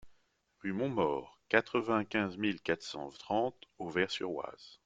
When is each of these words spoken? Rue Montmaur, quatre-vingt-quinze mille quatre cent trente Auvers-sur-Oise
Rue 0.63 0.73
Montmaur, 0.73 1.39
quatre-vingt-quinze 1.47 2.35
mille 2.35 2.59
quatre 2.61 2.81
cent 2.81 3.11
trente 3.19 3.65
Auvers-sur-Oise 3.77 4.79